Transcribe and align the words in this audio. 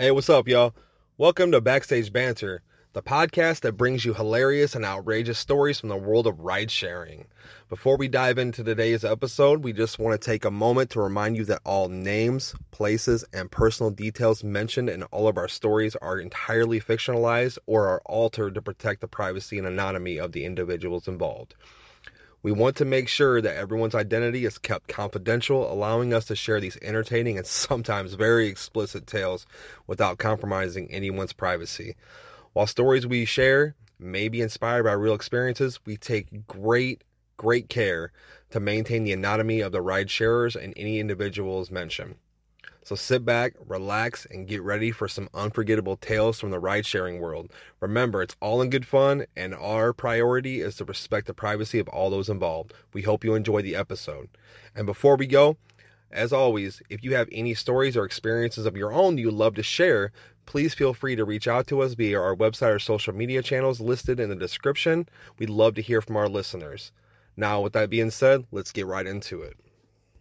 Hey, 0.00 0.12
what's 0.12 0.30
up, 0.30 0.48
y'all? 0.48 0.74
Welcome 1.18 1.52
to 1.52 1.60
Backstage 1.60 2.10
Banter, 2.10 2.62
the 2.94 3.02
podcast 3.02 3.60
that 3.60 3.76
brings 3.76 4.02
you 4.02 4.14
hilarious 4.14 4.74
and 4.74 4.82
outrageous 4.82 5.38
stories 5.38 5.78
from 5.78 5.90
the 5.90 5.96
world 5.98 6.26
of 6.26 6.40
ride 6.40 6.70
sharing. 6.70 7.26
Before 7.68 7.98
we 7.98 8.08
dive 8.08 8.38
into 8.38 8.64
today's 8.64 9.04
episode, 9.04 9.62
we 9.62 9.74
just 9.74 9.98
want 9.98 10.18
to 10.18 10.24
take 10.24 10.46
a 10.46 10.50
moment 10.50 10.88
to 10.92 11.02
remind 11.02 11.36
you 11.36 11.44
that 11.44 11.60
all 11.66 11.90
names, 11.90 12.54
places, 12.70 13.26
and 13.34 13.50
personal 13.50 13.90
details 13.90 14.42
mentioned 14.42 14.88
in 14.88 15.02
all 15.02 15.28
of 15.28 15.36
our 15.36 15.48
stories 15.48 15.94
are 15.96 16.18
entirely 16.18 16.80
fictionalized 16.80 17.58
or 17.66 17.86
are 17.86 18.00
altered 18.06 18.54
to 18.54 18.62
protect 18.62 19.02
the 19.02 19.06
privacy 19.06 19.58
and 19.58 19.66
anonymity 19.66 20.18
of 20.18 20.32
the 20.32 20.46
individuals 20.46 21.08
involved. 21.08 21.54
We 22.42 22.52
want 22.52 22.76
to 22.76 22.86
make 22.86 23.08
sure 23.08 23.42
that 23.42 23.56
everyone's 23.56 23.94
identity 23.94 24.46
is 24.46 24.56
kept 24.56 24.88
confidential, 24.88 25.70
allowing 25.70 26.14
us 26.14 26.24
to 26.26 26.36
share 26.36 26.58
these 26.58 26.78
entertaining 26.80 27.36
and 27.36 27.46
sometimes 27.46 28.14
very 28.14 28.48
explicit 28.48 29.06
tales 29.06 29.46
without 29.86 30.16
compromising 30.16 30.90
anyone's 30.90 31.34
privacy. 31.34 31.96
While 32.54 32.66
stories 32.66 33.06
we 33.06 33.26
share 33.26 33.74
may 33.98 34.28
be 34.28 34.40
inspired 34.40 34.84
by 34.84 34.92
real 34.92 35.14
experiences, 35.14 35.80
we 35.84 35.98
take 35.98 36.46
great, 36.46 37.04
great 37.36 37.68
care 37.68 38.10
to 38.50 38.58
maintain 38.58 39.04
the 39.04 39.12
anatomy 39.12 39.60
of 39.60 39.72
the 39.72 39.82
ride 39.82 40.10
sharers 40.10 40.56
and 40.56 40.72
any 40.78 40.98
individuals 40.98 41.70
mentioned. 41.70 42.14
So 42.90 42.96
sit 42.96 43.24
back, 43.24 43.54
relax, 43.68 44.26
and 44.32 44.48
get 44.48 44.62
ready 44.62 44.90
for 44.90 45.06
some 45.06 45.28
unforgettable 45.32 45.96
tales 45.96 46.40
from 46.40 46.50
the 46.50 46.58
ride 46.58 46.84
sharing 46.84 47.20
world. 47.20 47.52
Remember, 47.78 48.20
it's 48.20 48.34
all 48.40 48.60
in 48.60 48.68
good 48.68 48.84
fun, 48.84 49.26
and 49.36 49.54
our 49.54 49.92
priority 49.92 50.60
is 50.60 50.74
to 50.74 50.84
respect 50.84 51.28
the 51.28 51.32
privacy 51.32 51.78
of 51.78 51.86
all 51.86 52.10
those 52.10 52.28
involved. 52.28 52.74
We 52.92 53.02
hope 53.02 53.22
you 53.22 53.36
enjoy 53.36 53.62
the 53.62 53.76
episode. 53.76 54.28
And 54.74 54.86
before 54.86 55.14
we 55.14 55.28
go, 55.28 55.56
as 56.10 56.32
always, 56.32 56.82
if 56.90 57.04
you 57.04 57.14
have 57.14 57.28
any 57.30 57.54
stories 57.54 57.96
or 57.96 58.04
experiences 58.04 58.66
of 58.66 58.76
your 58.76 58.92
own 58.92 59.18
you'd 59.18 59.34
love 59.34 59.54
to 59.54 59.62
share, 59.62 60.10
please 60.44 60.74
feel 60.74 60.92
free 60.92 61.14
to 61.14 61.24
reach 61.24 61.46
out 61.46 61.68
to 61.68 61.82
us 61.82 61.94
via 61.94 62.20
our 62.20 62.34
website 62.34 62.74
or 62.74 62.80
social 62.80 63.14
media 63.14 63.40
channels 63.40 63.80
listed 63.80 64.18
in 64.18 64.30
the 64.30 64.34
description. 64.34 65.08
We'd 65.38 65.48
love 65.48 65.76
to 65.76 65.80
hear 65.80 66.00
from 66.00 66.16
our 66.16 66.28
listeners. 66.28 66.90
Now, 67.36 67.60
with 67.60 67.72
that 67.74 67.88
being 67.88 68.10
said, 68.10 68.46
let's 68.50 68.72
get 68.72 68.86
right 68.86 69.06
into 69.06 69.42
it. 69.42 69.56